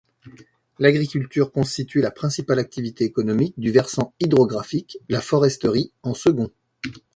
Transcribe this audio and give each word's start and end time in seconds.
L’agriculture 0.79 1.51
constitue 1.51 2.01
la 2.01 2.09
principale 2.09 2.57
activité 2.57 3.03
économique 3.03 3.53
du 3.59 3.69
versant 3.69 4.15
hydrographique; 4.19 4.97
la 5.09 5.21
foresterie, 5.21 5.91
en 6.01 6.15
second. 6.15 6.49